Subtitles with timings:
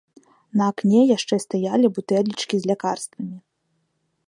[0.61, 3.37] На акне яшчэ стаялі бутэлечкі з лякарствамі.